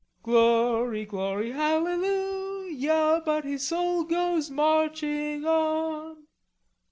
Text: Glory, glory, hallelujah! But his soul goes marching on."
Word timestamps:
Glory, 0.23 1.05
glory, 1.05 1.51
hallelujah! 1.51 3.21
But 3.23 3.43
his 3.45 3.67
soul 3.67 4.03
goes 4.03 4.49
marching 4.49 5.45
on." 5.45 6.25